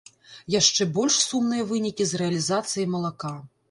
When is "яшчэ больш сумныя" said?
0.59-1.69